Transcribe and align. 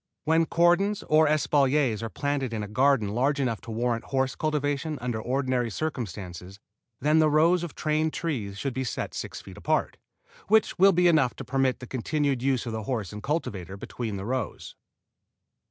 When 0.23 0.47
cordons 0.47 1.03
or 1.03 1.27
espaliers 1.27 2.01
are 2.01 2.09
planted 2.09 2.53
in 2.53 2.63
a 2.63 2.67
garden 2.67 3.09
large 3.09 3.39
enough 3.39 3.61
to 3.61 3.69
warrant 3.71 4.05
horse 4.05 4.33
cultivation 4.33 4.97
under 4.99 5.21
ordinary 5.21 5.69
circumstances 5.69 6.59
then 6.99 7.19
the 7.19 7.29
rows 7.29 7.61
of 7.63 7.75
trained 7.75 8.11
trees 8.11 8.57
should 8.57 8.73
be 8.73 8.83
set 8.83 9.13
six 9.13 9.41
feet 9.41 9.57
apart, 9.57 9.97
which 10.47 10.79
will 10.79 10.91
be 10.91 11.07
enough 11.07 11.35
to 11.35 11.45
permit 11.45 11.81
the 11.81 11.85
continued 11.85 12.41
use 12.41 12.65
of 12.65 12.71
the 12.71 12.85
horse 12.85 13.13
and 13.13 13.21
cultivator 13.21 13.77
between 13.77 14.17
the 14.17 14.25
rows. 14.25 14.73